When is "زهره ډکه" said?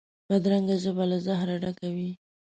1.25-1.87